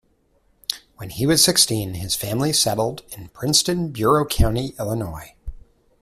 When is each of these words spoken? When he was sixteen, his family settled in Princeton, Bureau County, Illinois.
When 0.97 1.11
he 1.11 1.27
was 1.27 1.43
sixteen, 1.43 1.93
his 1.93 2.15
family 2.15 2.53
settled 2.53 3.03
in 3.15 3.27
Princeton, 3.27 3.89
Bureau 3.91 4.25
County, 4.25 4.73
Illinois. 4.79 5.35